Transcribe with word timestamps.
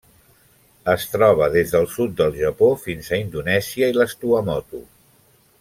Es 0.93 1.03
troba 1.15 1.49
des 1.57 1.75
del 1.75 1.85
sud 1.97 2.17
del 2.21 2.33
Japó 2.39 2.71
fins 2.89 3.13
a 3.15 3.21
Indonèsia 3.27 3.93
i 3.95 3.99
les 4.03 4.21
Tuamotu. 4.25 4.83